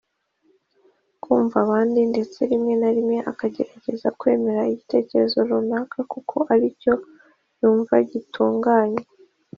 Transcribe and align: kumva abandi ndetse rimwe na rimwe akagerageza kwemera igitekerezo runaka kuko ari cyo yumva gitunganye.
kumva 1.23 1.55
abandi 1.65 1.99
ndetse 2.11 2.39
rimwe 2.51 2.73
na 2.81 2.89
rimwe 2.95 3.17
akagerageza 3.31 4.07
kwemera 4.19 4.61
igitekerezo 4.73 5.37
runaka 5.49 5.97
kuko 6.11 6.37
ari 6.53 6.67
cyo 6.81 6.93
yumva 7.59 7.95
gitunganye. 8.11 9.01